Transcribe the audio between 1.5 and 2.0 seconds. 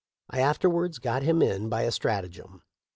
by a